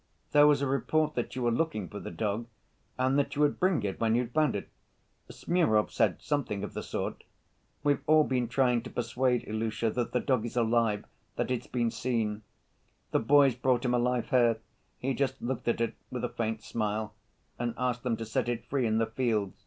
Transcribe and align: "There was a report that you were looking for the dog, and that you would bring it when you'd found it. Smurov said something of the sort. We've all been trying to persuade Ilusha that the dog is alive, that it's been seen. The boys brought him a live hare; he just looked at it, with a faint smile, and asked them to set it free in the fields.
"There 0.31 0.47
was 0.47 0.63
a 0.63 0.67
report 0.67 1.13
that 1.13 1.35
you 1.35 1.43
were 1.43 1.51
looking 1.51 1.87
for 1.87 1.99
the 1.99 2.09
dog, 2.09 2.47
and 2.97 3.19
that 3.19 3.35
you 3.35 3.43
would 3.43 3.59
bring 3.59 3.83
it 3.83 3.99
when 3.99 4.15
you'd 4.15 4.31
found 4.33 4.55
it. 4.55 4.67
Smurov 5.29 5.91
said 5.91 6.23
something 6.23 6.63
of 6.63 6.73
the 6.73 6.81
sort. 6.81 7.23
We've 7.83 8.01
all 8.07 8.23
been 8.23 8.47
trying 8.47 8.81
to 8.81 8.89
persuade 8.89 9.43
Ilusha 9.47 9.91
that 9.93 10.11
the 10.11 10.19
dog 10.19 10.43
is 10.47 10.57
alive, 10.57 11.05
that 11.35 11.51
it's 11.51 11.67
been 11.67 11.91
seen. 11.91 12.41
The 13.11 13.19
boys 13.19 13.53
brought 13.53 13.85
him 13.85 13.93
a 13.93 13.99
live 13.99 14.29
hare; 14.29 14.57
he 14.97 15.13
just 15.13 15.39
looked 15.39 15.67
at 15.67 15.79
it, 15.79 15.93
with 16.09 16.23
a 16.23 16.29
faint 16.29 16.63
smile, 16.63 17.13
and 17.59 17.75
asked 17.77 18.01
them 18.01 18.17
to 18.17 18.25
set 18.25 18.49
it 18.49 18.65
free 18.65 18.87
in 18.87 18.97
the 18.97 19.05
fields. 19.05 19.53